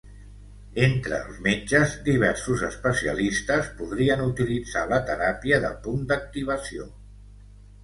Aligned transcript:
Entre 0.85 1.19
els 1.25 1.35
metges, 1.47 1.93
diversos 2.07 2.63
especialistes 2.69 3.69
podrien 3.83 4.25
utilitzar 4.31 4.85
la 4.95 5.01
teràpia 5.13 5.63
de 5.69 5.73
punt 5.87 6.11
d'activació. 6.13 6.91